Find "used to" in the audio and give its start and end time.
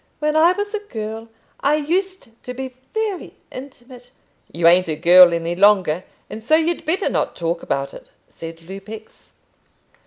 1.75-2.55